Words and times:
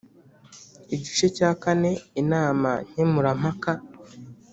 Igice 0.95 1.25
cya 1.37 1.49
kane 1.63 1.91
Inama 2.21 2.71
nkemurampaka 2.89 3.71